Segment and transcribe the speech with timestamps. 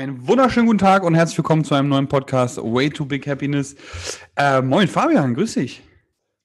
[0.00, 3.76] Einen wunderschönen guten Tag und herzlich willkommen zu einem neuen Podcast Way to Big Happiness.
[4.34, 5.82] Äh, moin Fabian, grüß dich.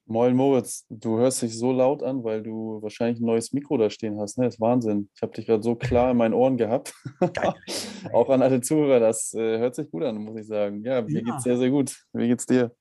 [0.08, 3.90] Moin Moritz, du hörst dich so laut an, weil du wahrscheinlich ein neues Mikro da
[3.90, 4.38] stehen hast.
[4.38, 4.44] Ne?
[4.44, 5.08] Das ist Wahnsinn.
[5.16, 6.94] Ich habe dich gerade so klar in meinen Ohren gehabt.
[8.12, 10.84] Auch an alle Zuhörer, das äh, hört sich gut an, muss ich sagen.
[10.84, 11.32] Ja, mir ja.
[11.32, 11.96] geht's sehr, sehr gut.
[12.12, 12.76] Wie geht's dir?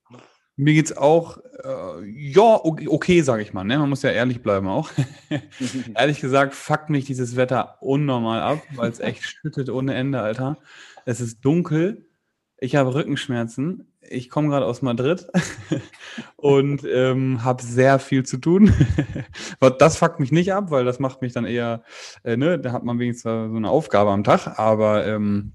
[0.57, 3.65] Mir geht's auch, äh, ja, okay, sage ich mal.
[3.65, 3.77] Ne?
[3.77, 4.89] Man muss ja ehrlich bleiben auch.
[5.95, 10.57] Ehrlich gesagt, fuckt mich dieses Wetter unnormal ab, weil es echt schüttet ohne Ende, Alter.
[11.05, 12.05] Es ist dunkel.
[12.57, 13.91] Ich habe Rückenschmerzen.
[14.01, 15.27] Ich komme gerade aus Madrid
[16.37, 18.71] und ähm, habe sehr viel zu tun.
[19.79, 21.83] das fuckt mich nicht ab, weil das macht mich dann eher,
[22.23, 25.53] äh, ne, da hat man wenigstens so eine Aufgabe am Tag, aber ähm,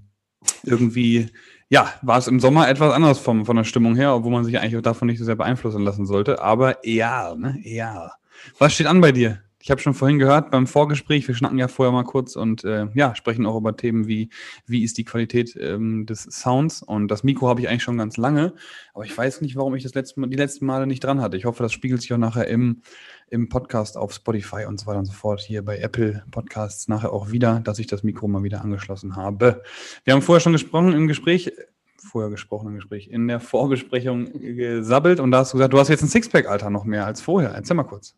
[0.63, 1.29] irgendwie
[1.71, 4.59] ja, war es im Sommer etwas anders vom, von der Stimmung her, obwohl man sich
[4.59, 6.41] eigentlich davon nicht so sehr beeinflussen lassen sollte.
[6.41, 7.61] Aber eher, ne?
[7.63, 8.11] Eher.
[8.59, 9.41] Was steht an bei dir?
[9.61, 12.87] Ich habe schon vorhin gehört beim Vorgespräch, wir schnacken ja vorher mal kurz und äh,
[12.93, 14.29] ja, sprechen auch über Themen wie,
[14.65, 16.81] wie ist die Qualität ähm, des Sounds.
[16.81, 18.53] Und das Mikro habe ich eigentlich schon ganz lange,
[18.93, 21.37] aber ich weiß nicht, warum ich das letzte die letzten Male nicht dran hatte.
[21.37, 22.81] Ich hoffe, das spiegelt sich auch nachher im,
[23.29, 27.13] im Podcast auf Spotify und so weiter und so fort, hier bei Apple Podcasts nachher
[27.13, 29.61] auch wieder, dass ich das Mikro mal wieder angeschlossen habe.
[30.03, 31.51] Wir haben vorher schon gesprochen im Gespräch,
[31.97, 35.89] vorher gesprochen im Gespräch, in der Vorbesprechung gesabbelt und da hast du gesagt, du hast
[35.89, 37.51] jetzt ein Sixpack, Alter, noch mehr als vorher.
[37.51, 38.15] Erzähl mal kurz.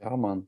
[0.00, 0.46] Ja, Mann.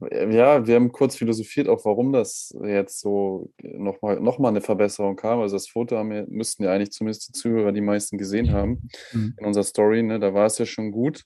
[0.00, 5.16] Ja, wir haben kurz philosophiert, auch warum das jetzt so nochmal noch mal eine Verbesserung
[5.16, 5.40] kam.
[5.40, 8.88] Also das Foto haben wir, müssten ja eigentlich zumindest die Zuhörer die meisten gesehen haben
[9.12, 9.34] mhm.
[9.38, 10.02] in unserer Story.
[10.02, 10.18] Ne?
[10.18, 11.24] Da war es ja schon gut.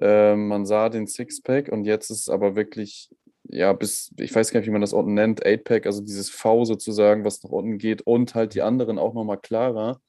[0.00, 3.10] Ähm, man sah den Sixpack und jetzt ist es aber wirklich,
[3.44, 6.64] ja, bis, ich weiß gar nicht, wie man das unten nennt, Eightpack, also dieses V
[6.64, 10.00] sozusagen, was nach unten geht und halt die anderen auch nochmal klarer.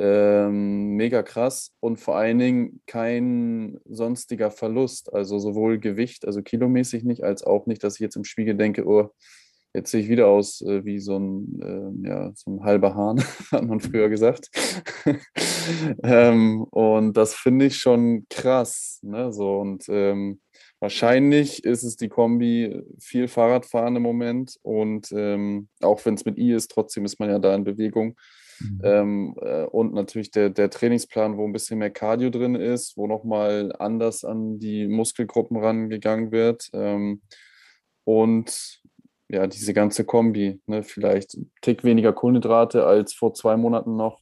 [0.00, 7.02] Ähm, mega krass und vor allen Dingen kein sonstiger Verlust, also sowohl Gewicht, also kilomäßig
[7.02, 9.10] nicht, als auch nicht, dass ich jetzt im Spiegel denke, oh,
[9.74, 13.22] Jetzt sehe ich wieder aus äh, wie so ein, äh, ja, so ein halber Hahn,
[13.52, 14.50] hat man früher gesagt.
[16.02, 18.98] ähm, und das finde ich schon krass.
[19.02, 19.30] Ne?
[19.30, 20.40] So, und ähm,
[20.80, 24.58] wahrscheinlich ist es die Kombi viel Fahrradfahren im Moment.
[24.62, 28.16] Und ähm, auch wenn es mit I ist, trotzdem ist man ja da in Bewegung.
[28.60, 28.80] Mhm.
[28.82, 33.06] Ähm, äh, und natürlich der, der Trainingsplan, wo ein bisschen mehr Cardio drin ist, wo
[33.06, 36.68] nochmal anders an die Muskelgruppen rangegangen wird.
[36.72, 37.22] Ähm,
[38.04, 38.80] und
[39.28, 44.20] ja, diese ganze Kombi, ne, vielleicht ein Tick weniger Kohlenhydrate als vor zwei Monaten noch.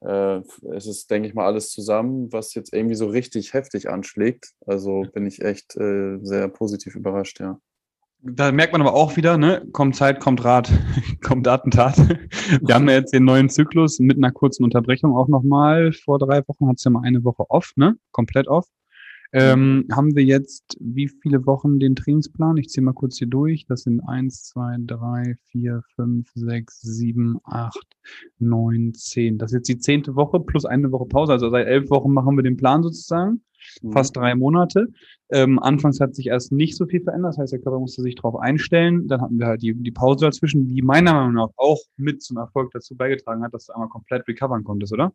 [0.00, 0.40] Äh,
[0.72, 4.52] es ist, denke ich mal, alles zusammen, was jetzt irgendwie so richtig heftig anschlägt.
[4.66, 7.60] Also bin ich echt äh, sehr positiv überrascht, ja.
[8.22, 10.70] Da merkt man aber auch wieder, ne, kommt Zeit, kommt Rat,
[11.22, 11.96] kommt Attentat.
[12.60, 15.92] Wir haben ja jetzt den neuen Zyklus mit einer kurzen Unterbrechung auch nochmal.
[15.92, 17.96] Vor drei Wochen hat es ja mal eine Woche off, ne?
[18.12, 18.66] Komplett off.
[19.32, 22.56] Ähm, haben wir jetzt wie viele Wochen den Trainingsplan?
[22.56, 23.64] Ich ziehe mal kurz hier durch.
[23.66, 27.96] Das sind eins, zwei, drei, vier, fünf, sechs, sieben, acht,
[28.38, 29.38] neun, zehn.
[29.38, 31.32] Das ist jetzt die zehnte Woche plus eine Woche Pause.
[31.32, 33.40] Also seit elf Wochen machen wir den Plan sozusagen.
[33.82, 33.92] Mhm.
[33.92, 34.88] Fast drei Monate.
[35.30, 37.32] Ähm, anfangs hat sich erst nicht so viel verändert.
[37.32, 39.08] Das heißt, der Körper musste sich darauf einstellen.
[39.08, 42.36] Dann hatten wir halt die, die Pause dazwischen, die meiner Meinung nach auch mit zum
[42.36, 45.12] Erfolg dazu beigetragen hat, dass du einmal komplett recovern konntest, oder?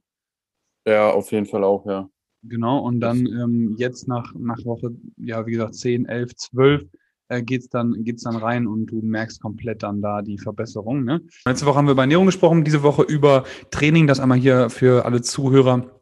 [0.88, 2.10] Ja, auf jeden Fall auch, ja.
[2.48, 6.84] Genau, und dann ähm, jetzt nach, nach Woche, ja, wie gesagt, 10, 11, 12
[7.30, 11.04] äh, geht's dann, geht's dann rein und du merkst komplett dann da die Verbesserung.
[11.04, 11.22] Ne?
[11.46, 15.06] Letzte Woche haben wir über Ernährung gesprochen, diese Woche über Training, das einmal hier für
[15.06, 15.95] alle Zuhörer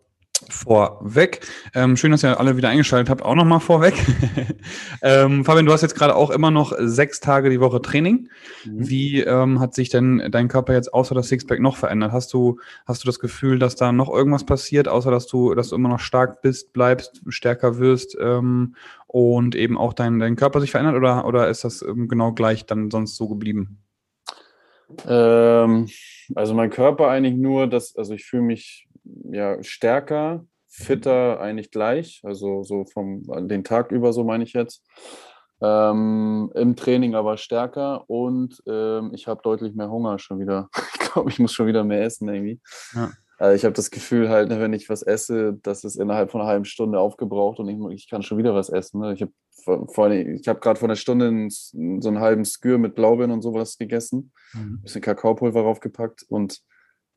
[0.50, 1.42] vorweg.
[1.74, 3.94] Ähm, schön, dass ihr alle wieder eingeschaltet habt, auch nochmal vorweg.
[5.02, 8.30] ähm, Fabian, du hast jetzt gerade auch immer noch sechs Tage die Woche Training.
[8.66, 8.90] Mhm.
[8.90, 12.12] Wie ähm, hat sich denn dein Körper jetzt außer das Sixpack noch verändert?
[12.12, 15.70] Hast du, hast du das Gefühl, dass da noch irgendwas passiert, außer dass du, dass
[15.70, 18.75] du immer noch stark bist, bleibst, stärker wirst ähm,
[19.08, 22.66] und eben auch dein, dein Körper sich verändert oder, oder ist das ähm, genau gleich
[22.66, 23.80] dann sonst so geblieben?
[25.08, 25.90] Ähm,
[26.36, 32.22] also mein Körper eigentlich nur, dass, also ich fühle mich ja, stärker, fitter eigentlich gleich,
[32.24, 34.83] also so vom den Tag über, so meine ich jetzt.
[35.62, 40.69] Ähm, Im Training aber stärker und ähm, ich habe deutlich mehr Hunger schon wieder.
[41.06, 42.60] Ich glaube, ich muss schon wieder mehr essen irgendwie.
[42.95, 43.12] Ja.
[43.38, 46.42] Also ich habe das Gefühl halt, ne, wenn ich was esse, das ist innerhalb von
[46.42, 49.01] einer halben Stunde aufgebraucht und ich, ich kann schon wieder was essen.
[49.01, 49.13] Ne?
[49.13, 49.31] Ich habe
[49.68, 54.31] hab gerade vor einer Stunde einen, so einen halben Skür mit Blaubeeren und sowas gegessen,
[54.54, 54.60] mhm.
[54.60, 56.62] ein bisschen Kakaopulver draufgepackt und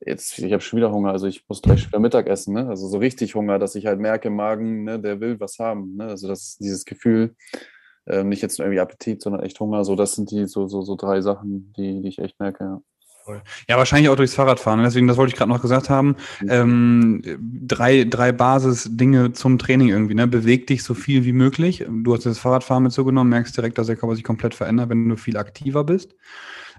[0.00, 2.69] jetzt, ich habe schon wieder Hunger, also ich muss gleich wieder Mittag essen, ne?
[2.69, 5.96] Also so richtig Hunger, dass ich halt merke, Magen, ne, der will was haben.
[5.96, 6.04] Ne?
[6.06, 7.34] Also das dieses Gefühl,
[8.06, 9.84] ähm, nicht jetzt nur irgendwie Appetit, sondern echt Hunger.
[9.84, 12.81] So, das sind die so, so, so drei Sachen, die, die ich echt merke, ja.
[13.69, 14.82] Ja, wahrscheinlich auch durchs Fahrradfahren.
[14.82, 16.16] Deswegen, das wollte ich gerade noch gesagt haben.
[16.40, 16.49] Mhm.
[16.49, 17.22] Ähm,
[17.66, 20.14] drei, drei Basis-Dinge zum Training irgendwie.
[20.14, 20.28] Ne?
[20.28, 21.84] Beweg dich so viel wie möglich.
[21.88, 25.08] Du hast das Fahrradfahren mit zugenommen, merkst direkt, dass der Körper sich komplett verändert, wenn
[25.08, 26.14] du viel aktiver bist.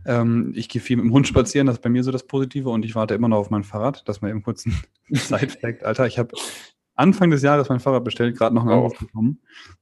[0.06, 2.70] Ähm, ich gehe viel mit dem Hund spazieren, das ist bei mir so das Positive
[2.70, 4.76] und ich warte immer noch auf mein Fahrrad, dass man eben kurz ein
[5.12, 6.08] Side-Fact, Alter.
[6.08, 6.36] Ich habe
[6.96, 9.42] Anfang des Jahres mein Fahrrad bestellt, gerade noch einen Anruf bekommen,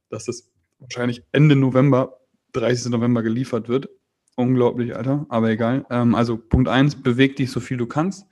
[0.10, 2.20] dass es wahrscheinlich Ende November,
[2.54, 2.92] 30.
[2.92, 3.90] November geliefert wird.
[4.36, 5.86] Unglaublich, Alter, aber egal.
[5.90, 8.28] Ähm, also Punkt 1, beweg dich so viel du kannst.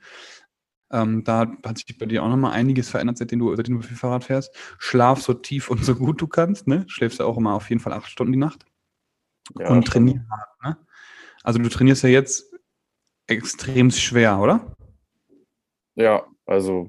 [0.92, 3.96] Ähm, da hat sich bei dir auch nochmal einiges verändert, seitdem du, seitdem du viel
[3.96, 4.54] Fahrrad fährst.
[4.78, 6.84] Schlaf so tief und so gut du kannst, ne?
[6.88, 8.66] Schläfst du auch immer auf jeden Fall acht Stunden die Nacht.
[9.58, 10.76] Ja, und trainier hart, ne?
[11.44, 12.50] Also du trainierst ja jetzt
[13.28, 14.74] extrem schwer, oder?
[15.94, 16.88] Ja, also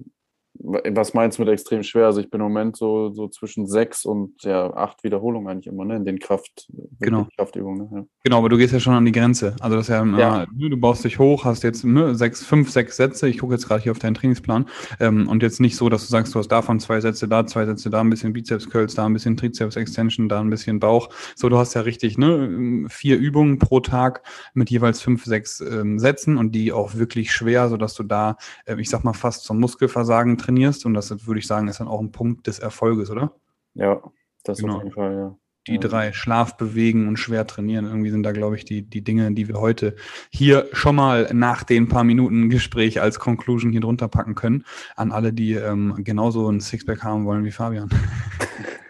[0.65, 2.07] was meinst du mit extrem schwer?
[2.07, 5.85] Also ich bin im Moment so, so zwischen sechs und ja, acht Wiederholungen eigentlich immer,
[5.85, 5.95] ne?
[5.95, 6.67] In den Kraft,
[7.00, 7.27] genau.
[7.38, 7.89] Kraftübungen.
[7.89, 7.89] Ne?
[7.94, 8.06] Ja.
[8.23, 9.56] Genau, aber du gehst ja schon an die Grenze.
[9.59, 10.45] Also das ist ja, ja.
[10.56, 13.29] Ne, du baust dich hoch, hast jetzt ne, sechs, fünf, sechs Sätze.
[13.29, 14.65] Ich gucke jetzt gerade hier auf deinen Trainingsplan.
[15.00, 17.65] Ähm, und jetzt nicht so, dass du sagst, du hast davon zwei Sätze, da zwei
[17.65, 21.09] Sätze, da ein bisschen Bizeps Curls, da ein bisschen Trizeps Extension, da ein bisschen Bauch.
[21.35, 24.23] So, du hast ja richtig, ne, vier Übungen pro Tag
[24.53, 28.79] mit jeweils fünf, sechs ähm, Sätzen und die auch wirklich schwer, sodass du da, äh,
[28.79, 30.55] ich sag mal, fast zum Muskelversagen trainierst.
[30.86, 33.34] Und das würde ich sagen, ist dann auch ein Punkt des Erfolges, oder?
[33.74, 34.02] Ja,
[34.44, 34.78] das genau.
[34.78, 35.38] auf jeden Fall, ja.
[35.68, 37.86] Die drei, Schlaf, bewegen und schwer trainieren.
[37.86, 39.96] Irgendwie sind da, glaube ich, die, die Dinge, die wir heute
[40.30, 44.63] hier schon mal nach den paar Minuten Gespräch als Conclusion hier drunter packen können.
[44.96, 47.90] An alle, die ähm, genauso ein Sixpack haben wollen wie Fabian.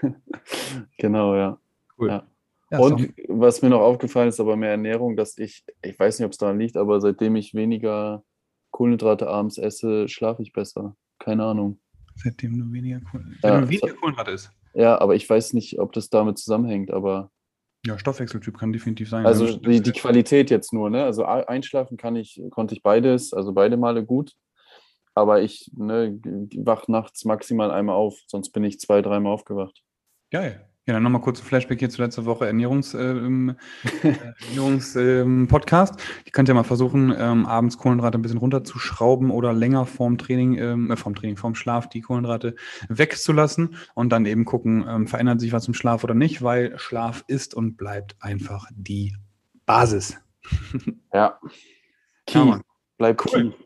[0.98, 1.58] genau, ja.
[1.98, 2.10] Cool.
[2.10, 2.28] Ja.
[2.72, 6.26] Ja, und was mir noch aufgefallen ist, aber mehr Ernährung, dass ich, ich weiß nicht,
[6.26, 8.24] ob es daran liegt, aber seitdem ich weniger
[8.72, 10.96] Kohlenhydrate abends esse, schlafe ich besser.
[11.25, 11.80] Keine Ahnung.
[12.18, 14.51] Seitdem du weniger, Kohlenhydrate, ja, weniger Kohlenhydrate isst.
[14.75, 17.31] Ja, aber ich weiß nicht, ob das damit zusammenhängt, aber.
[17.83, 19.25] Ja, Stoffwechseltyp kann definitiv sein.
[19.25, 21.04] Also die, die Qualität jetzt nur, ne?
[21.04, 24.33] Also einschlafen kann ich, konnte ich beides, also beide Male gut.
[25.16, 26.19] Aber ich ne,
[26.57, 29.81] wach nachts maximal einmal auf, sonst bin ich zwei, dreimal aufgewacht.
[30.30, 30.69] Geil.
[30.88, 33.56] Ja, dann nochmal kurz ein Flashback hier zu letzter Woche Ernährungs, ähm,
[34.50, 36.00] Ernährungs ähm, Podcast.
[36.26, 40.60] Ich könnte ja mal versuchen, ähm, abends Kohlenhydrate ein bisschen runterzuschrauben oder länger vorm Training,
[40.60, 42.56] ähm, äh, vorm Training, vorm Schlaf die Kohlenhydrate
[42.88, 47.24] wegzulassen und dann eben gucken, ähm, verändert sich was im Schlaf oder nicht, weil Schlaf
[47.26, 49.16] ist und bleibt einfach die
[49.66, 50.18] Basis.
[51.14, 51.40] Ja.
[52.28, 52.38] Key.
[52.38, 52.62] Ja,
[53.00, 53.54] bleibt cool.
[53.54, 53.66] Key.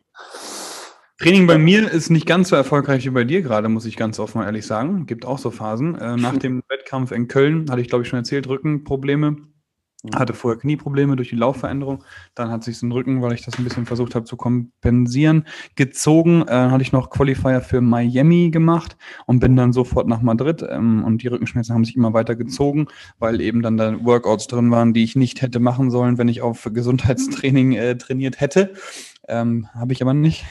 [1.20, 4.20] Training bei mir ist nicht ganz so erfolgreich wie bei dir gerade, muss ich ganz
[4.20, 5.06] offen ehrlich sagen.
[5.06, 5.96] Gibt auch so Phasen.
[5.96, 9.36] Äh, nach dem Wettkampf in Köln hatte ich, glaube ich, schon erzählt, Rückenprobleme.
[10.16, 12.06] Hatte vorher Knieprobleme durch die Laufveränderung.
[12.34, 15.46] Dann hat sich so ein Rücken, weil ich das ein bisschen versucht habe zu kompensieren,
[15.76, 16.44] gezogen.
[16.48, 18.96] Äh, hatte ich noch Qualifier für Miami gemacht
[19.26, 20.66] und bin dann sofort nach Madrid.
[20.70, 22.88] Ähm, und die Rückenschmerzen haben sich immer weiter gezogen,
[23.18, 26.42] weil eben dann da Workouts drin waren, die ich nicht hätte machen sollen, wenn ich
[26.42, 28.72] auf Gesundheitstraining äh, trainiert hätte.
[29.30, 30.46] Ähm, Habe ich aber nicht.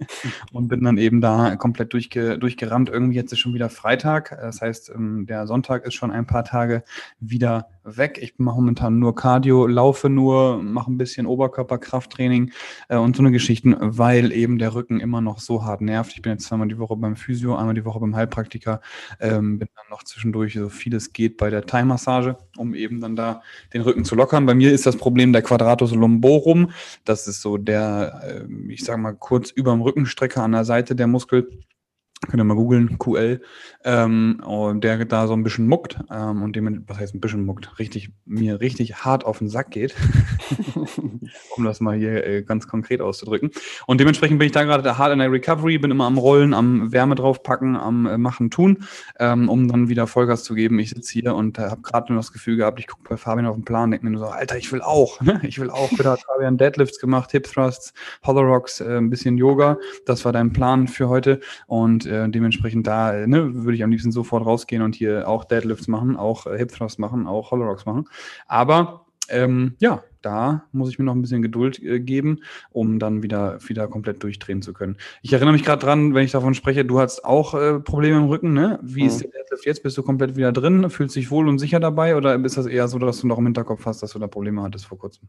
[0.52, 2.88] und bin dann eben da komplett durchge durchgerannt.
[2.88, 4.36] Irgendwie jetzt ist schon wieder Freitag.
[4.40, 6.82] Das heißt, ähm, der Sonntag ist schon ein paar Tage
[7.20, 8.18] wieder weg.
[8.20, 12.50] Ich mache momentan nur Cardio, laufe nur, mache ein bisschen Oberkörperkrafttraining
[12.88, 16.12] äh, und so eine Geschichten, weil eben der Rücken immer noch so hart nervt.
[16.14, 18.80] Ich bin jetzt zweimal die Woche beim Physio, einmal die Woche beim Heilpraktiker,
[19.20, 23.16] ähm, bin dann noch zwischendurch so viel es geht bei der Thai-Massage, um eben dann
[23.16, 23.42] da
[23.72, 24.46] den Rücken zu lockern.
[24.46, 26.70] Bei mir ist das Problem der Quadratus lumborum.
[27.04, 28.22] Das ist so der,
[28.68, 31.50] ich sage mal kurz über dem Rückenstrecker an der Seite der Muskel
[32.28, 33.40] Könnt ihr mal googeln, QL,
[33.84, 37.44] ähm, und der da so ein bisschen muckt ähm, und dem, was heißt ein bisschen
[37.44, 39.94] muckt, richtig, mir richtig hart auf den Sack geht,
[41.56, 43.50] um das mal hier äh, ganz konkret auszudrücken.
[43.86, 46.92] Und dementsprechend bin ich da gerade hart in der Recovery, bin immer am Rollen, am
[46.92, 48.84] Wärme draufpacken, am äh, Machen, Tun,
[49.18, 50.78] ähm, um dann wieder Vollgas zu geben.
[50.78, 53.46] Ich sitze hier und äh, habe gerade nur das Gefühl gehabt, ich gucke bei Fabian
[53.46, 55.40] auf den Plan, denke mir nur so, Alter, ich will auch, ne?
[55.42, 55.90] ich will auch.
[55.90, 59.76] Bitte hat Fabian Deadlifts gemacht, Hip Thrusts, Hollow Rocks, äh, ein bisschen Yoga.
[60.06, 64.12] Das war dein Plan für heute und äh, dementsprechend da ne, würde ich am liebsten
[64.12, 67.86] sofort rausgehen und hier auch Deadlifts machen, auch äh, Hip Thrusts machen, auch Hollow Rocks
[67.86, 68.08] machen.
[68.46, 73.22] Aber ähm, ja, da muss ich mir noch ein bisschen Geduld äh, geben, um dann
[73.22, 74.96] wieder, wieder komplett durchdrehen zu können.
[75.22, 78.24] Ich erinnere mich gerade dran, wenn ich davon spreche, du hast auch äh, Probleme im
[78.24, 78.78] Rücken, ne?
[78.82, 79.08] Wie mhm.
[79.08, 79.82] ist der Deadlift jetzt?
[79.82, 80.88] Bist du komplett wieder drin?
[80.90, 82.16] Fühlst dich wohl und sicher dabei?
[82.16, 84.62] Oder ist das eher so, dass du noch im Hinterkopf hast, dass du da Probleme
[84.62, 85.28] hattest vor kurzem?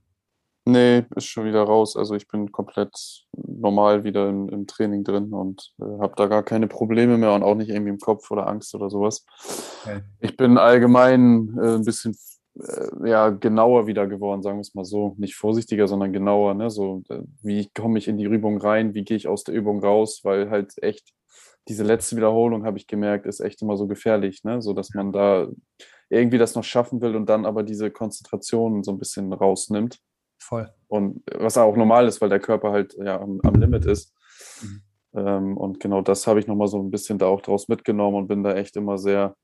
[0.68, 1.96] Nee, ist schon wieder raus.
[1.96, 6.42] Also ich bin komplett normal wieder im, im Training drin und äh, habe da gar
[6.42, 9.26] keine Probleme mehr und auch nicht irgendwie im Kopf oder Angst oder sowas.
[9.84, 10.02] Okay.
[10.22, 12.18] Ich bin allgemein äh, ein bisschen
[12.60, 15.14] äh, ja, genauer wieder geworden, sagen wir es mal so.
[15.20, 16.56] Nicht vorsichtiger, sondern genauer.
[16.56, 16.72] Ne?
[16.72, 18.96] So, äh, wie komme ich in die Übung rein?
[18.96, 20.22] Wie gehe ich aus der Übung raus?
[20.24, 21.14] Weil halt echt
[21.68, 24.62] diese letzte Wiederholung, habe ich gemerkt, ist echt immer so gefährlich, ne?
[24.62, 25.48] so dass man da
[26.10, 30.00] irgendwie das noch schaffen will und dann aber diese Konzentration so ein bisschen rausnimmt.
[30.38, 30.72] Voll.
[30.88, 34.14] Und was auch normal ist, weil der Körper halt ja am, am Limit ist.
[34.62, 34.82] Mhm.
[35.16, 38.28] Ähm, und genau das habe ich nochmal so ein bisschen da auch draus mitgenommen und
[38.28, 39.36] bin da echt immer sehr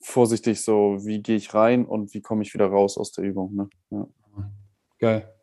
[0.00, 3.54] vorsichtig, so wie gehe ich rein und wie komme ich wieder raus aus der Übung.
[3.54, 3.68] Ne?
[3.90, 4.06] Ja.
[4.98, 5.34] Geil.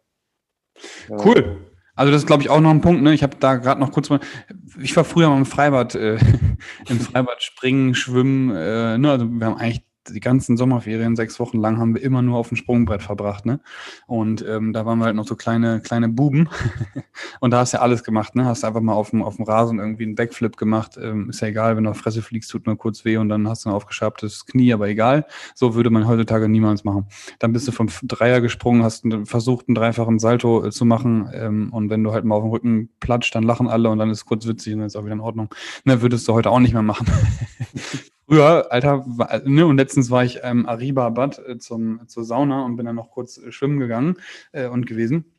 [1.09, 1.71] Cool.
[1.95, 3.01] Also das ist, glaube ich, auch noch ein Punkt.
[3.01, 3.13] Ne?
[3.13, 4.19] Ich habe da gerade noch kurz mal,
[4.81, 6.17] ich war früher mal im Freibad, äh,
[6.89, 8.49] im Freibad springen, schwimmen.
[8.51, 9.11] Äh, ne?
[9.11, 12.49] Also wir haben eigentlich die ganzen Sommerferien, sechs Wochen lang, haben wir immer nur auf
[12.49, 13.59] dem Sprungbrett verbracht, ne?
[14.07, 16.49] Und ähm, da waren wir halt noch so kleine, kleine Buben.
[17.39, 18.45] und da hast du ja alles gemacht, ne?
[18.45, 20.97] Hast einfach mal auf dem, auf dem Rasen irgendwie einen Backflip gemacht.
[21.01, 23.47] Ähm, ist ja egal, wenn du auf Fresse fliegst, tut nur kurz weh und dann
[23.47, 25.25] hast du ein aufgeschabtes Knie, aber egal.
[25.55, 27.07] So würde man heutzutage niemals machen.
[27.39, 31.29] Dann bist du vom Dreier gesprungen, hast versucht, einen dreifachen Salto äh, zu machen.
[31.33, 34.09] Ähm, und wenn du halt mal auf dem Rücken platscht, dann lachen alle und dann
[34.09, 35.49] ist es kurz witzig und dann ist auch wieder in Ordnung.
[35.85, 37.07] Ne, würdest du heute auch nicht mehr machen.
[38.31, 39.03] Früher, Alter,
[39.43, 43.11] ne, und letztens war ich ähm, Arriba-Bad äh, zum, zur Sauna und bin dann noch
[43.11, 44.15] kurz äh, schwimmen gegangen
[44.53, 45.30] äh, und gewesen.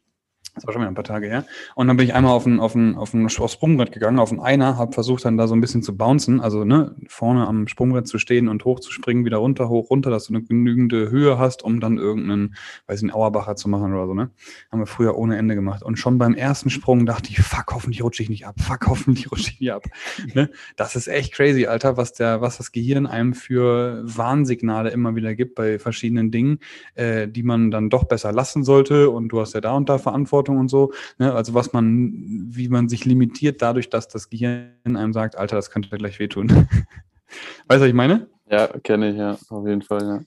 [0.54, 1.46] Das war schon wieder ein paar Tage her.
[1.76, 4.30] Und dann bin ich einmal auf ein, auf ein, auf ein aufs Sprungbrett gegangen, auf
[4.30, 7.68] ein Einer, habe versucht dann da so ein bisschen zu bouncen, also ne, vorne am
[7.68, 11.10] Sprungbrett zu stehen und hoch zu springen, wieder runter, hoch, runter, dass du eine genügende
[11.10, 12.54] Höhe hast, um dann irgendeinen,
[12.86, 14.30] weiß ich, einen Auerbacher zu machen oder so, ne?
[14.70, 15.82] Haben wir früher ohne Ende gemacht.
[15.82, 19.32] Und schon beim ersten Sprung dachte ich, fuck, hoffentlich rutsche ich nicht ab, fuck, hoffentlich
[19.32, 19.84] rutsche ich nicht ab.
[20.34, 20.50] ne?
[20.76, 25.34] Das ist echt crazy, Alter, was der, was das Gehirn einem für Warnsignale immer wieder
[25.34, 26.58] gibt bei verschiedenen Dingen,
[26.94, 29.08] äh, die man dann doch besser lassen sollte.
[29.08, 30.92] Und du hast ja da und da Verantwortung Verantwortung und so.
[31.18, 31.32] Ne?
[31.32, 32.12] Also was man,
[32.50, 36.48] wie man sich limitiert dadurch, dass das Gehirn einem sagt, Alter, das könnte gleich wehtun.
[36.48, 38.28] weißt du, was ich meine?
[38.50, 40.20] Ja, kenne ich, ja, auf jeden Fall, ja.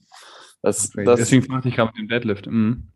[0.62, 2.48] Das, das, Deswegen fragte ich gerade mit dem Deadlift.
[2.48, 2.88] Mhm.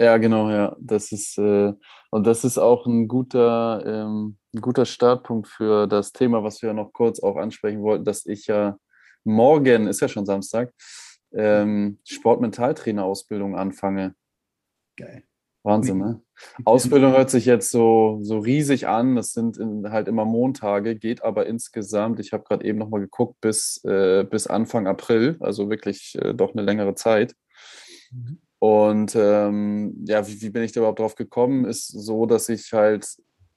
[0.00, 0.74] Ja, genau, ja.
[0.80, 1.72] Das ist, äh,
[2.10, 6.72] und das ist auch ein guter, ähm, ein guter Startpunkt für das Thema, was wir
[6.72, 8.78] noch kurz auch ansprechen wollten, dass ich ja
[9.24, 10.72] morgen, ist ja schon Samstag,
[11.34, 14.14] ähm, Sportmentaltrainer-Ausbildung anfange.
[14.96, 15.24] Geil.
[15.64, 16.20] Wahnsinn, ne?
[16.64, 19.16] Ausbildung hört sich jetzt so, so riesig an.
[19.16, 23.40] Das sind in, halt immer Montage, geht aber insgesamt, ich habe gerade eben nochmal geguckt,
[23.40, 27.34] bis, äh, bis Anfang April, also wirklich äh, doch eine längere Zeit.
[28.12, 28.38] Mhm.
[28.58, 31.64] Und ähm, ja, wie, wie bin ich da überhaupt drauf gekommen?
[31.64, 33.06] Ist so, dass ich halt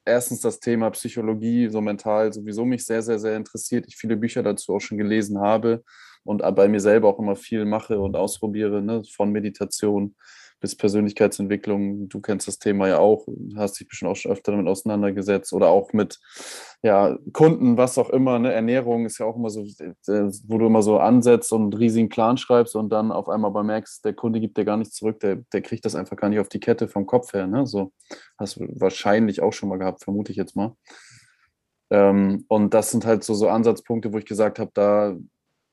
[0.04, 3.86] erstens das Thema Psychologie, so mental sowieso mich sehr, sehr, sehr interessiert.
[3.86, 5.84] Ich viele Bücher dazu auch schon gelesen habe
[6.24, 10.14] und bei mir selber auch immer viel mache und ausprobiere, ne, von Meditation
[10.60, 12.08] bis Persönlichkeitsentwicklung.
[12.08, 15.68] Du kennst das Thema ja auch, hast dich bestimmt auch schon öfter damit auseinandergesetzt oder
[15.68, 16.18] auch mit
[16.82, 18.38] ja, Kunden, was auch immer.
[18.38, 18.52] Ne?
[18.52, 22.36] Ernährung ist ja auch immer so, wo du immer so ansetzt und einen riesigen Plan
[22.36, 25.42] schreibst und dann auf einmal mal merkst, der Kunde gibt dir gar nichts zurück, der,
[25.52, 27.46] der kriegt das einfach gar nicht auf die Kette vom Kopf her.
[27.46, 27.66] Ne?
[27.66, 27.92] So
[28.38, 30.74] hast du wahrscheinlich auch schon mal gehabt, vermute ich jetzt mal.
[31.90, 35.16] Ähm, und das sind halt so, so Ansatzpunkte, wo ich gesagt habe, da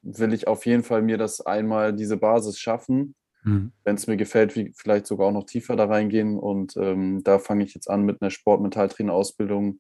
[0.02, 3.72] will ich auf jeden Fall mir das einmal diese Basis schaffen Mhm.
[3.84, 6.38] Wenn es mir gefällt, wie vielleicht sogar auch noch tiefer da reingehen.
[6.38, 9.80] Und ähm, da fange ich jetzt an mit einer Sportmentaltrainer-Ausbildung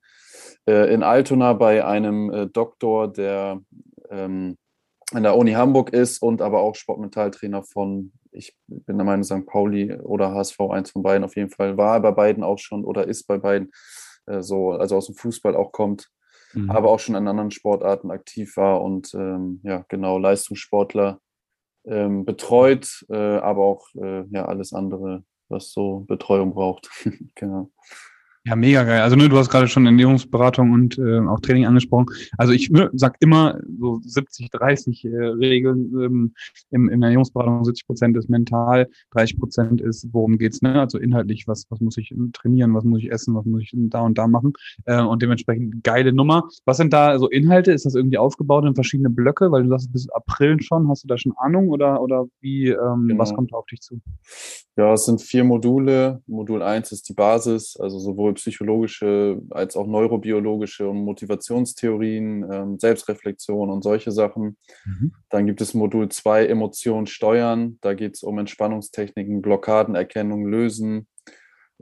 [0.67, 3.61] äh, in Altona bei einem äh, Doktor, der
[4.09, 4.57] ähm,
[5.13, 9.45] an der Uni Hamburg ist und aber auch Sportmentaltrainer von, ich bin der Meinung, St.
[9.45, 13.07] Pauli oder HSV, eins von beiden auf jeden Fall, war bei beiden auch schon oder
[13.07, 13.71] ist bei beiden
[14.27, 16.09] äh, so, also aus dem Fußball auch kommt,
[16.53, 16.69] mhm.
[16.69, 21.19] aber auch schon an anderen Sportarten aktiv war und ähm, ja, genau, Leistungssportler
[21.87, 26.89] ähm, betreut, äh, aber auch äh, ja, alles andere, was so Betreuung braucht.
[27.35, 27.71] genau.
[28.47, 29.01] Ja, mega geil.
[29.01, 32.05] Also ne, du hast gerade schon Ernährungsberatung und äh, auch Training angesprochen.
[32.37, 36.33] Also ich sag immer so 70, 30 äh, Regeln ähm,
[36.69, 37.65] im, in der Ernährungsberatung.
[37.65, 40.79] 70 Prozent ist mental, 30 Prozent ist, worum geht's, ne?
[40.79, 44.01] Also inhaltlich, was, was muss ich trainieren, was muss ich essen, was muss ich da
[44.01, 44.53] und da machen.
[44.85, 46.47] Äh, und dementsprechend geile Nummer.
[46.65, 47.71] Was sind da so Inhalte?
[47.71, 49.51] Ist das irgendwie aufgebaut in verschiedene Blöcke?
[49.51, 53.07] Weil du sagst, bis April schon, hast du da schon Ahnung oder, oder wie, ähm,
[53.07, 53.19] genau.
[53.19, 53.99] was kommt da auf dich zu?
[54.77, 56.21] Ja, es sind vier Module.
[56.27, 63.69] Modul 1 ist die Basis, also sowohl psychologische als auch neurobiologische und Motivationstheorien, ähm, Selbstreflexion
[63.69, 64.57] und solche Sachen.
[64.85, 65.13] Mhm.
[65.29, 67.77] Dann gibt es Modul 2 Emotionen steuern.
[67.81, 71.07] Da geht es um Entspannungstechniken, Blockadenerkennung, Lösen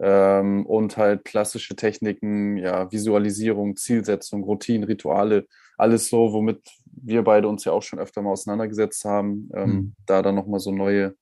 [0.01, 7.47] ähm, und halt klassische Techniken, ja, Visualisierung, Zielsetzung, Routinen, Rituale, alles so, womit wir beide
[7.47, 9.49] uns ja auch schon öfter mal auseinandergesetzt haben.
[9.55, 9.95] Ähm, mhm.
[10.05, 11.15] Da dann nochmal so neue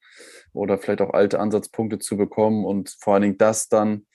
[0.54, 4.06] oder vielleicht auch alte Ansatzpunkte zu bekommen und vor allen Dingen das dann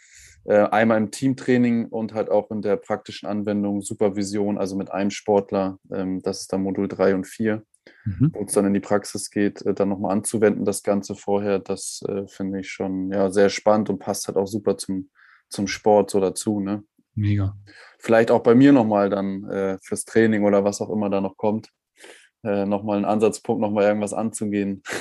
[0.54, 5.78] einmal im Teamtraining und halt auch in der praktischen Anwendung, Supervision, also mit einem Sportler,
[5.92, 7.62] ähm, das ist dann Modul 3 und 4,
[8.04, 8.30] mhm.
[8.32, 12.02] wo es dann in die Praxis geht, äh, dann nochmal anzuwenden, das Ganze vorher, das
[12.08, 15.10] äh, finde ich schon ja, sehr spannend und passt halt auch super zum,
[15.48, 16.60] zum Sport so dazu.
[16.60, 16.84] Ne?
[17.14, 17.56] Mega.
[17.98, 21.36] Vielleicht auch bei mir nochmal dann äh, fürs Training oder was auch immer da noch
[21.36, 21.70] kommt
[22.46, 24.82] äh, nochmal einen Ansatzpunkt, nochmal irgendwas anzugehen.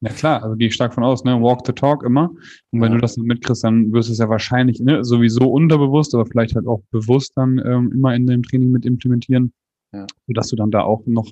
[0.00, 1.32] Ja klar, also gehe ich stark von aus, ne?
[1.40, 2.30] Walk the talk immer.
[2.70, 2.96] Und wenn ja.
[2.96, 6.66] du das mitkriegst, dann wirst du es ja wahrscheinlich ne, sowieso unterbewusst, aber vielleicht halt
[6.66, 9.52] auch bewusst dann ähm, immer in dem Training mit implementieren,
[9.92, 10.06] ja.
[10.26, 11.30] sodass du dann da auch noch,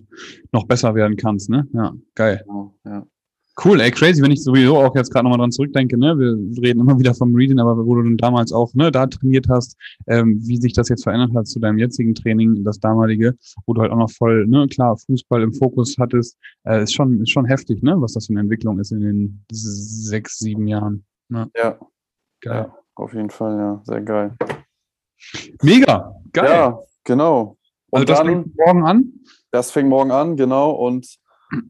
[0.53, 1.67] noch besser werden kannst, ne?
[1.73, 2.43] Ja, geil.
[2.45, 3.07] Genau, ja.
[3.65, 6.19] Cool, ey, crazy, wenn ich sowieso auch jetzt gerade nochmal dran zurückdenke, ne?
[6.19, 9.49] Wir reden immer wieder vom Reading, aber wo du dann damals auch, ne, da trainiert
[9.49, 13.35] hast, ähm, wie sich das jetzt verändert hat zu deinem jetzigen Training, das damalige,
[13.65, 17.23] wo du halt auch noch voll, ne, klar, Fußball im Fokus hattest, äh, ist schon,
[17.23, 21.07] ist schon heftig, ne, was das für eine Entwicklung ist in den sechs, sieben Jahren.
[21.31, 21.51] Ne?
[21.57, 21.79] Ja.
[22.43, 22.67] Geil.
[22.69, 24.37] Ja, auf jeden Fall, ja, sehr geil.
[25.63, 26.51] Mega, geil.
[26.51, 27.57] Ja, genau.
[27.89, 29.13] Und also das dann, fängt morgen an?
[29.51, 30.73] Das fängt morgen an, genau.
[30.73, 31.17] Und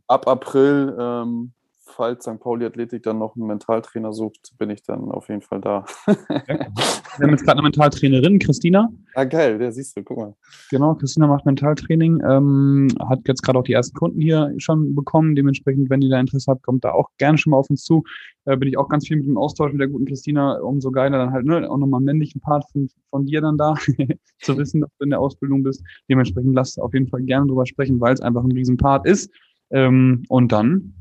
[0.08, 1.52] ab April ähm,
[1.96, 2.38] falls St.
[2.38, 5.84] Pauli Athletik dann noch einen Mentaltrainer sucht, bin ich dann auf jeden Fall da.
[6.06, 8.90] Wir haben jetzt gerade eine Mentaltrainerin, Christina.
[9.14, 10.34] Ah, geil, der siehst du, guck mal.
[10.70, 15.34] Genau, Christina macht Mentaltraining, ähm, hat jetzt gerade auch die ersten Kunden hier schon bekommen.
[15.34, 18.04] Dementsprechend, wenn ihr da Interesse habt, kommt da auch gerne schon mal auf uns zu.
[18.44, 21.16] Äh, bin ich auch ganz viel mit dem Austausch mit der guten Christina, umso geiler
[21.16, 23.74] dann halt ne, auch nochmal einen männlichen Part von, von dir dann da,
[24.42, 25.82] zu wissen, dass du in der Ausbildung bist.
[26.10, 29.30] Dementsprechend lasst auf jeden Fall gerne drüber sprechen, weil es einfach ein riesen Part ist.
[29.70, 30.92] Ähm, und dann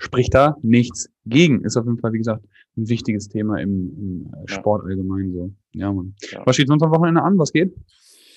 [0.00, 1.62] spricht da nichts gegen.
[1.64, 2.44] Ist auf jeden Fall, wie gesagt,
[2.76, 5.50] ein wichtiges Thema im, im Sport allgemein so.
[5.72, 6.14] Ja, Mann.
[6.30, 6.42] Ja.
[6.44, 7.38] Was steht sonst am Wochenende an?
[7.38, 7.74] Was geht?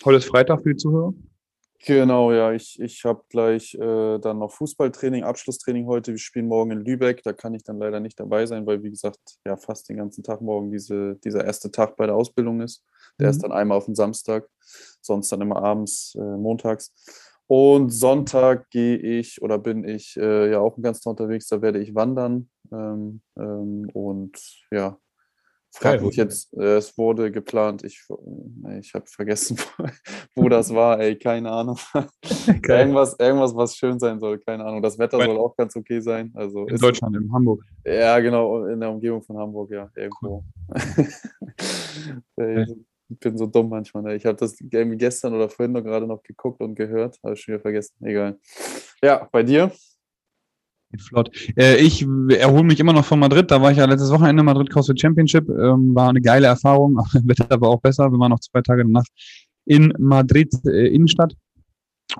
[0.05, 1.13] Heute ist Freitag für die Zuhörer.
[1.85, 6.11] Genau, ja, ich, ich habe gleich äh, dann noch Fußballtraining, Abschlusstraining heute.
[6.11, 7.21] Wir spielen morgen in Lübeck.
[7.23, 10.23] Da kann ich dann leider nicht dabei sein, weil, wie gesagt, ja, fast den ganzen
[10.23, 12.85] Tag morgen diese, dieser erste Tag bei der Ausbildung ist.
[13.19, 13.31] Der mhm.
[13.31, 14.47] ist dann einmal auf den Samstag,
[15.01, 16.93] sonst dann immer abends, äh, montags.
[17.47, 21.93] Und Sonntag gehe ich oder bin ich äh, ja auch ganz unterwegs, da werde ich
[21.93, 22.49] wandern.
[22.71, 24.37] Ähm, ähm, und
[24.71, 24.97] ja,
[25.71, 28.01] frage mich jetzt, äh, es wurde geplant, ich,
[28.65, 29.57] äh, ich habe vergessen,
[30.35, 31.77] wo das war, ey, keine Ahnung.
[32.67, 34.81] irgendwas, irgendwas, was schön sein soll, keine Ahnung.
[34.81, 36.31] Das Wetter soll auch ganz okay sein.
[36.35, 37.63] Also in Deutschland, in Hamburg.
[37.85, 40.43] Ja, genau, in der Umgebung von Hamburg, ja, irgendwo.
[42.37, 42.85] Cool.
[43.09, 44.03] Ich bin so dumm manchmal.
[44.03, 44.15] Ne?
[44.15, 47.19] Ich habe das Game gestern oder vorhin noch gerade noch geguckt und gehört.
[47.23, 47.93] Habe ich schon wieder vergessen.
[48.01, 48.39] Egal.
[49.01, 49.71] Ja, bei dir?
[50.99, 51.29] Flott.
[51.57, 53.49] Äh, ich erhole mich immer noch von Madrid.
[53.49, 55.49] Da war ich ja letztes Wochenende Madrid CrossFit Championship.
[55.49, 56.97] Ähm, war eine geile Erfahrung.
[57.23, 58.11] Wetter aber auch besser.
[58.11, 59.05] Wir waren noch zwei Tage danach
[59.65, 61.35] in Madrid äh, Innenstadt.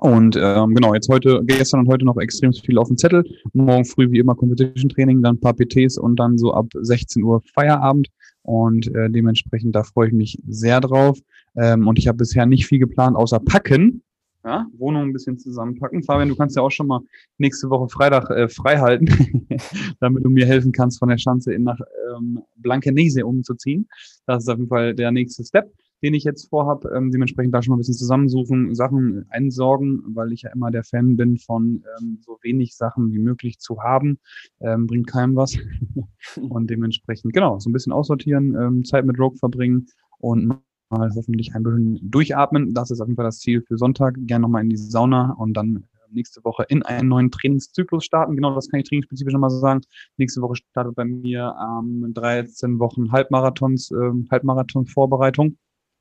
[0.00, 3.22] Und ähm, genau, jetzt heute, gestern und heute noch extrem viel auf dem Zettel.
[3.52, 7.22] Morgen früh wie immer Competition Training, dann ein paar PTs und dann so ab 16
[7.22, 8.08] Uhr Feierabend.
[8.44, 11.18] Und äh, dementsprechend, da freue ich mich sehr drauf.
[11.56, 14.02] Ähm, und ich habe bisher nicht viel geplant, außer packen.
[14.44, 16.02] Ja, Wohnung ein bisschen zusammenpacken.
[16.02, 17.00] Fabian, du kannst ja auch schon mal
[17.38, 19.08] nächste Woche Freitag äh, frei halten,
[20.00, 21.80] damit du mir helfen kannst, von der Schanze in nach
[22.14, 23.88] ähm, Blankenese umzuziehen.
[24.26, 25.72] Das ist auf jeden Fall der nächste Step
[26.04, 26.84] den ich jetzt vorhab.
[26.84, 30.84] Ähm, dementsprechend da schon mal ein bisschen zusammensuchen, Sachen einsorgen, weil ich ja immer der
[30.84, 34.18] Fan bin von ähm, so wenig Sachen wie möglich zu haben.
[34.60, 35.56] Ähm, bringt keinem was.
[36.50, 39.86] und dementsprechend, genau, so ein bisschen aussortieren, ähm, Zeit mit Rogue verbringen
[40.18, 40.46] und
[40.90, 42.74] mal hoffentlich ein bisschen durchatmen.
[42.74, 44.16] Das ist auf jeden Fall das Ziel für Sonntag.
[44.26, 48.36] Gerne nochmal in die Sauna und dann äh, nächste Woche in einen neuen Trainingszyklus starten.
[48.36, 49.80] Genau, das kann ich trainingsspezifisch nochmal sagen.
[50.18, 55.56] Nächste Woche startet bei mir ähm, 13 Wochen Halbmarathons, äh, Halbmarathon-Vorbereitung.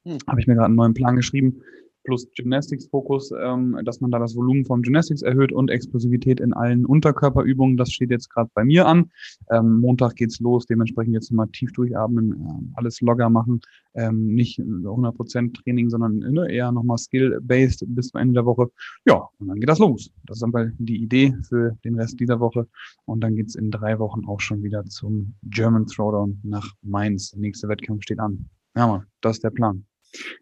[0.06, 0.18] Hm.
[0.28, 1.62] Habe ich mir gerade einen neuen Plan geschrieben,
[2.04, 6.86] plus Gymnastics-Fokus, ähm, dass man da das Volumen vom Gymnastics erhöht und Explosivität in allen
[6.86, 7.78] Unterkörperübungen.
[7.78, 9.12] Das steht jetzt gerade bei mir an.
[9.50, 13.62] Ähm, Montag geht's los, dementsprechend jetzt mal tief durchatmen, äh, alles locker machen,
[13.96, 18.70] ähm, nicht 100% Training, sondern ne, eher nochmal Skill-based bis zum Ende der Woche.
[19.06, 20.12] Ja, und dann geht das los.
[20.26, 22.68] Das ist dann die Idee für den Rest dieser Woche.
[23.06, 27.32] Und dann geht's in drei Wochen auch schon wieder zum German Throwdown nach Mainz.
[27.32, 28.50] Der nächste Wettkampf steht an.
[28.76, 29.86] Ja, mal, das ist der Plan.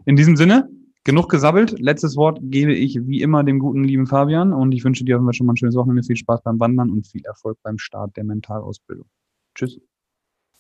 [0.06, 0.70] In diesem Sinne,
[1.04, 1.80] genug gesabbelt.
[1.80, 5.20] Letztes Wort gebe ich wie immer dem guten lieben Fabian und ich wünsche dir auf
[5.20, 7.78] jeden Fall schon mal ein schönes Wochenende, viel Spaß beim Wandern und viel Erfolg beim
[7.78, 9.08] Start der Mentalausbildung.
[9.56, 9.80] Tschüss.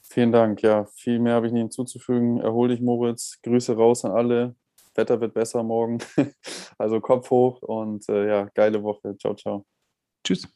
[0.02, 0.62] Vielen Dank.
[0.62, 2.40] Ja, viel mehr habe ich nicht hinzuzufügen.
[2.40, 3.40] Erhol dich, Moritz.
[3.44, 4.56] Grüße raus an alle.
[4.96, 6.00] Wetter wird besser morgen.
[6.78, 9.16] Also Kopf hoch und äh, ja, geile Woche.
[9.18, 9.66] Ciao, ciao.
[10.24, 10.48] Tschüss.